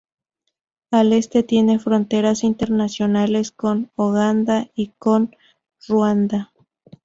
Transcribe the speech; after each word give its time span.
Al 0.89 1.13
este 1.13 1.43
tiene 1.43 1.77
fronteras 1.77 2.43
internacionales 2.43 3.51
con 3.51 3.91
Uganda 3.95 4.67
y 4.73 4.93
con 4.97 5.35
Ruanda. 5.87 6.51